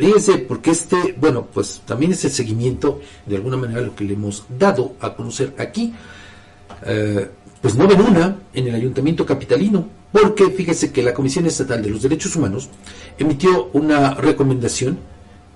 [0.00, 4.14] Fíjense, porque este, bueno, pues también es el seguimiento de alguna manera lo que le
[4.14, 5.92] hemos dado a conocer aquí.
[6.86, 7.28] Eh,
[7.60, 11.90] pues no ven una en el ayuntamiento capitalino, porque fíjese que la Comisión Estatal de
[11.90, 12.70] los Derechos Humanos
[13.18, 14.98] emitió una recomendación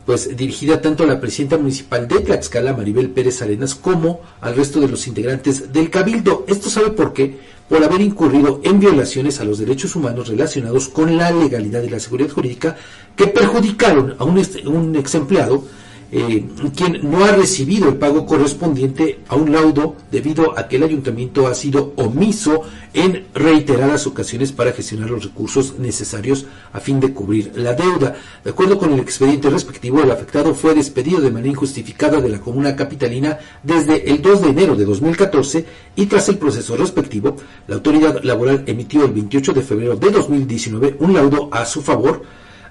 [0.04, 4.78] pues dirigida tanto a la presidenta municipal de Tlaxcala, Maribel Pérez Arenas, como al resto
[4.80, 6.44] de los integrantes del Cabildo.
[6.46, 7.38] Esto sabe por qué,
[7.68, 12.00] por haber incurrido en violaciones a los derechos humanos relacionados con la legalidad y la
[12.00, 12.76] seguridad jurídica
[13.16, 15.64] que perjudicaron a un, ex empleado
[16.12, 16.44] eh,
[16.76, 21.46] quien no ha recibido el pago correspondiente a un laudo debido a que el ayuntamiento
[21.46, 27.52] ha sido omiso en reiteradas ocasiones para gestionar los recursos necesarios a fin de cubrir
[27.56, 28.14] la deuda.
[28.44, 32.40] De acuerdo con el expediente respectivo, el afectado fue despedido de manera injustificada de la
[32.40, 37.76] comuna capitalina desde el 2 de enero de 2014 y tras el proceso respectivo, la
[37.76, 42.22] autoridad laboral emitió el 28 de febrero de 2019 un laudo a su favor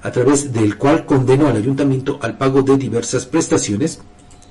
[0.03, 4.01] a través del cual condenó al ayuntamiento al pago de diversas prestaciones,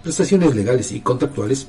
[0.03, 1.69] prestaciones legales y contractuales,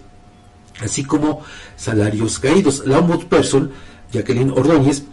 [0.79, 1.41] así como
[1.75, 2.83] salarios caídos.
[2.87, 3.71] La ombudsperson,
[4.11, 5.03] Jacqueline Ordóñez,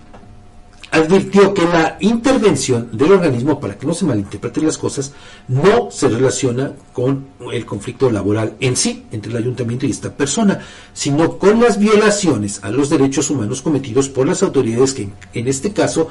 [0.92, 5.12] advirtió que la intervención del organismo, para que no se malinterpreten las cosas,
[5.48, 10.61] no se relaciona con el conflicto laboral en sí, entre el ayuntamiento y esta persona,
[10.92, 15.73] sino con las violaciones a los derechos humanos cometidos por las autoridades que en este
[15.73, 16.08] caso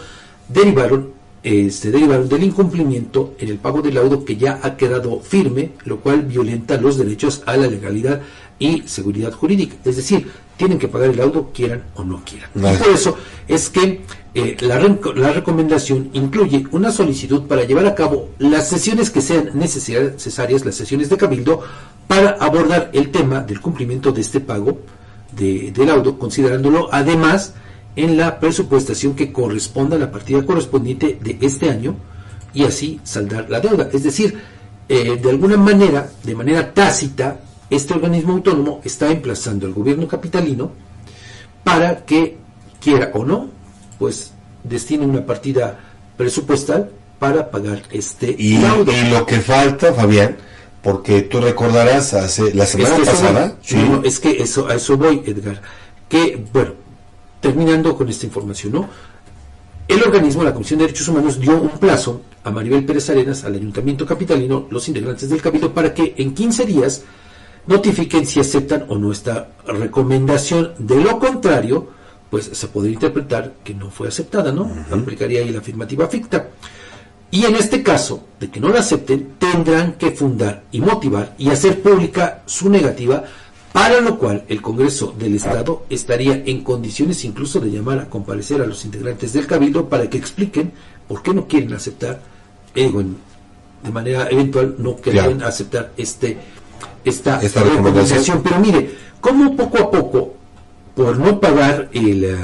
[0.47, 5.21] derivaron eh, se derivaron del incumplimiento en el pago del laudo que ya ha quedado
[5.21, 8.21] firme, lo cual violenta los derechos a la legalidad
[8.59, 9.77] y seguridad jurídica.
[9.85, 12.49] Es decir, tienen que pagar el laudo quieran o no quieran.
[12.55, 14.01] Y por eso es que
[14.33, 14.79] eh, la,
[15.15, 20.75] la, recomendación incluye una solicitud para llevar a cabo las sesiones que sean necesarias, las
[20.75, 21.61] sesiones de cabildo,
[22.07, 24.79] para abordar el tema del cumplimiento de este pago
[25.31, 27.53] de, de laudo, considerándolo además
[27.99, 31.97] en la presupuestación que corresponda a la partida correspondiente de este año
[32.53, 33.89] y así saldar la deuda.
[33.91, 34.39] Es decir,
[34.87, 40.71] eh, de alguna manera, de manera tácita, este organismo autónomo está emplazando al gobierno capitalino
[41.65, 42.37] para que,
[42.79, 43.49] quiera o no,
[43.97, 44.31] pues
[44.63, 45.77] destine una partida
[46.15, 50.37] presupuestal para pagar este y, Y lo que falta, Fabián,
[50.81, 53.57] porque tú recordarás hace la semana pasada.
[54.05, 55.61] es que eso, a eso voy, Edgar.
[56.07, 56.71] Que, bueno,
[57.49, 58.89] terminando con esta información, ¿no?
[59.87, 63.55] El organismo, la Comisión de Derechos Humanos, dio un plazo a Maribel Pérez Arenas, al
[63.55, 67.01] Ayuntamiento Capitalino, los integrantes del Cabildo, para que en 15 días
[67.65, 70.73] notifiquen si aceptan o no esta recomendación.
[70.77, 71.89] De lo contrario,
[72.29, 74.69] pues se podría interpretar que no fue aceptada, ¿no?
[74.91, 76.49] Aplicaría ahí la afirmativa ficta.
[77.31, 81.49] Y en este caso, de que no la acepten, tendrán que fundar y motivar y
[81.49, 83.23] hacer pública su negativa
[83.71, 88.61] para lo cual el Congreso del Estado estaría en condiciones incluso de llamar a comparecer
[88.61, 90.71] a los integrantes del Cabildo para que expliquen
[91.07, 92.19] por qué no quieren aceptar,
[92.75, 92.91] eh,
[93.83, 96.37] de manera eventual no quieren aceptar este
[97.03, 98.41] esta, recomendación.
[98.43, 98.91] Pero mire,
[99.21, 100.33] como poco a poco,
[100.95, 102.37] por no pagar el, eh,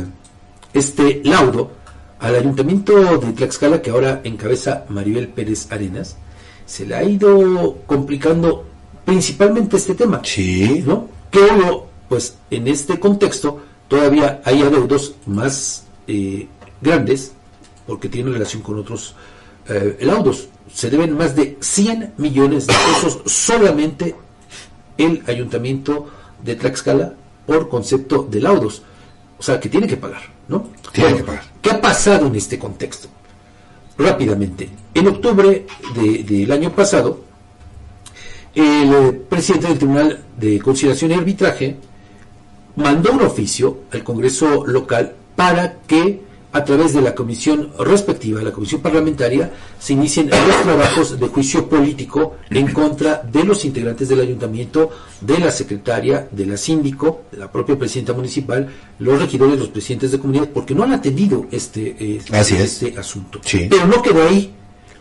[0.73, 1.71] este laudo,
[2.19, 6.17] al ayuntamiento de Tlaxcala, que ahora encabeza Maribel Pérez Arenas,
[6.65, 8.65] se le ha ido complicando
[9.03, 10.21] principalmente este tema.
[10.23, 10.83] Sí.
[10.85, 11.14] ¿No?
[12.09, 16.47] Pues en este contexto todavía hay adeudos más eh,
[16.81, 17.33] grandes
[17.87, 19.15] porque tienen relación con otros
[19.67, 20.47] eh, laudos.
[20.73, 24.15] Se deben más de 100 millones de pesos solamente
[24.97, 26.07] el ayuntamiento
[26.43, 27.13] de Tlaxcala
[27.45, 28.81] por concepto de laudos.
[29.37, 30.69] O sea, que tiene que pagar, ¿no?
[30.91, 31.43] Tiene que pagar.
[31.61, 33.07] ¿Qué ha pasado en este contexto?
[33.97, 34.69] Rápidamente.
[34.93, 37.19] En octubre del año pasado,
[38.55, 41.75] el eh, presidente del Tribunal de Conciliación y Arbitraje
[42.77, 48.53] mandó un oficio al Congreso local para que a través de la comisión respectiva, la
[48.53, 54.21] comisión parlamentaria, se inicien los trabajos de juicio político en contra de los integrantes del
[54.21, 54.89] ayuntamiento,
[55.19, 60.13] de la secretaria, de la síndico, de la propia presidenta municipal, los regidores, los presidentes
[60.13, 63.41] de comunidad, porque no han atendido este, eh, este asunto.
[63.51, 64.53] Pero no quedó ahí,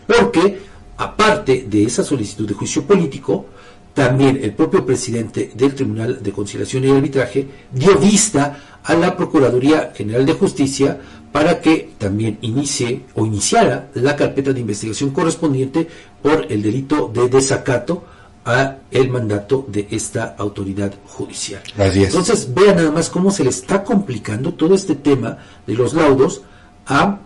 [0.08, 0.58] porque
[0.96, 3.46] aparte de esa solicitud de juicio político,
[3.94, 9.92] también el propio presidente del Tribunal de Conciliación y Arbitraje dio vista a la Procuraduría
[9.94, 11.00] General de Justicia
[11.30, 15.88] para que también inicie o iniciara la carpeta de investigación correspondiente
[16.22, 18.04] por el delito de desacato
[18.44, 21.62] a el mandato de esta autoridad judicial.
[21.76, 26.42] Entonces, vean nada más cómo se le está complicando todo este tema de los laudos
[26.86, 27.18] a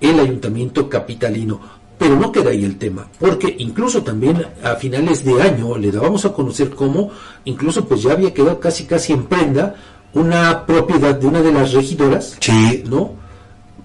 [0.00, 1.60] el ayuntamiento capitalino.
[1.98, 6.24] Pero no queda ahí el tema, porque incluso también a finales de año le dábamos
[6.26, 7.10] a conocer cómo
[7.44, 9.74] incluso pues ya había quedado casi casi en prenda
[10.12, 12.82] una propiedad de una de las regidoras, sí.
[12.86, 13.12] ¿no?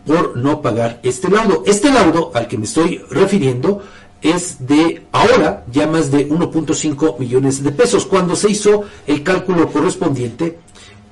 [0.06, 1.64] Por no pagar este laudo.
[1.66, 3.82] Este laudo al que me estoy refiriendo
[4.22, 8.06] es de ahora ya más de 1.5 millones de pesos.
[8.06, 10.60] Cuando se hizo el cálculo correspondiente,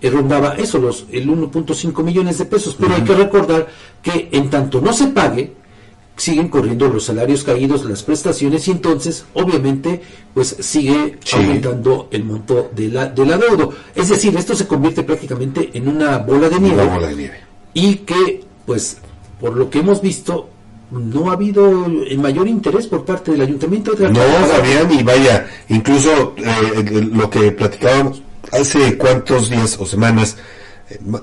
[0.02, 2.76] eh, rondaba eso, los, el 1.5 millones de pesos.
[2.80, 3.68] Pero hay que recordar
[4.02, 5.54] que en tanto no se pague,
[6.20, 10.02] siguen corriendo los salarios caídos, las prestaciones y entonces obviamente
[10.34, 13.70] pues sigue aumentando el monto de la, de la deuda.
[13.96, 16.86] Es decir, esto se convierte prácticamente en una bola de nieve.
[16.86, 17.40] bola de nieve.
[17.74, 18.98] Y que pues
[19.40, 20.50] por lo que hemos visto
[20.92, 23.94] no ha habido el mayor interés por parte del ayuntamiento.
[23.94, 28.22] De no, Fabián, y vaya, incluso eh, lo que platicábamos
[28.52, 30.42] hace cuántos días o semanas, eh,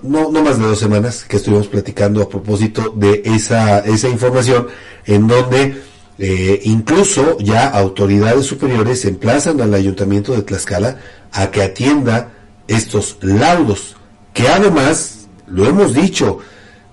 [0.02, 4.68] no, no más de dos semanas, que estuvimos platicando a propósito de esa, esa información,
[5.04, 5.76] en donde
[6.18, 10.98] eh, incluso ya autoridades superiores emplazan al ayuntamiento de Tlaxcala
[11.32, 12.32] a que atienda
[12.68, 13.96] estos laudos,
[14.32, 16.38] que además, lo hemos dicho,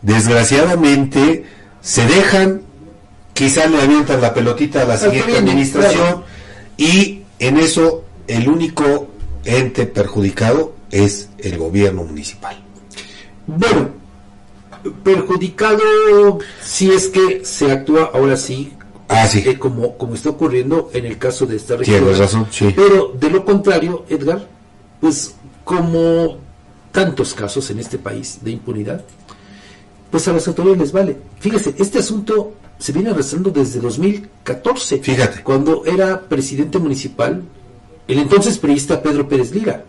[0.02, 1.46] desgraciadamente,
[1.82, 2.62] se dejan,
[3.34, 6.24] quizá le avientan la pelotita a la siguiente administración
[6.78, 9.10] y en eso el único
[9.46, 12.63] ente perjudicado es el gobierno municipal.
[13.48, 13.90] Bueno,
[15.04, 18.74] perjudicado si es que se actúa ahora sí,
[19.10, 19.44] ah, sí.
[19.46, 22.00] Eh, como, como está ocurriendo en el caso de esta región.
[22.00, 22.74] Tienes razón, sí.
[22.76, 24.48] Pero de lo contrario, Edgar,
[25.00, 26.38] pues como
[26.92, 29.04] tantos casos en este país de impunidad,
[30.12, 31.18] pues a las autoridades les vale.
[31.40, 35.00] Fíjese, este asunto se viene arrastrando desde 2014.
[35.00, 35.44] Fíjate.
[35.44, 37.42] Cuando era presidente municipal
[38.08, 39.86] el entonces periodista Pedro Pérez Lira.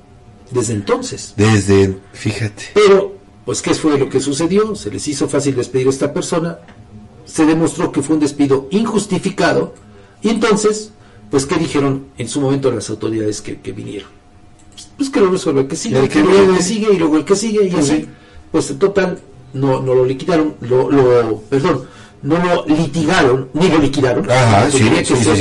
[0.50, 1.34] Desde entonces.
[1.36, 2.64] Desde, fíjate.
[2.74, 3.13] Pero,
[3.44, 4.74] pues, ¿qué fue lo que sucedió?
[4.74, 6.58] Se les hizo fácil despedir a esta persona.
[7.26, 9.74] Se demostró que fue un despido injustificado.
[10.22, 10.92] Y entonces,
[11.30, 14.08] pues, ¿qué dijeron en su momento las autoridades que, vinieron?
[14.96, 15.98] Pues que lo resuelve el que sigue.
[15.98, 18.06] El que, el que sigue y luego el que sigue y pues así.
[18.50, 19.18] Pues en total,
[19.52, 21.86] no, no lo liquidaron, lo, lo, perdón,
[22.22, 24.30] no lo litigaron, ni lo liquidaron.
[24.30, 24.88] Ajá, sí,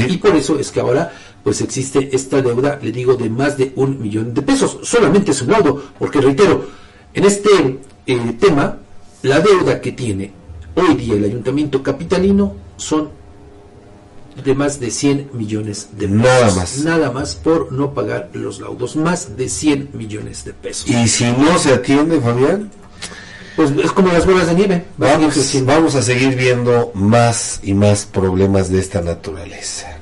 [0.09, 1.11] y por eso es que ahora
[1.43, 4.79] pues existe esta deuda, le digo, de más de un millón de pesos.
[4.83, 6.65] Solamente es un laudo, porque reitero,
[7.13, 8.77] en este eh, tema,
[9.21, 10.33] la deuda que tiene
[10.75, 13.09] hoy día el ayuntamiento capitalino son
[14.43, 16.23] de más de 100 millones de pesos.
[16.23, 16.77] Nada más.
[16.79, 20.89] Nada más por no pagar los laudos, más de 100 millones de pesos.
[20.89, 22.71] ¿Y si no se atiende, Fabián?
[23.55, 24.85] Pues es como las bolas de nieve.
[24.97, 29.99] Vamos, vamos a seguir viendo más y más problemas de esta naturaleza.